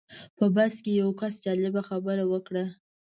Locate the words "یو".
1.01-1.09